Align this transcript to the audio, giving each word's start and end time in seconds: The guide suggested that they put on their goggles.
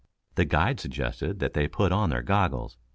The 0.33 0.45
guide 0.45 0.79
suggested 0.79 1.37
that 1.41 1.53
they 1.53 1.67
put 1.67 1.91
on 1.91 2.09
their 2.09 2.23
goggles. 2.23 2.75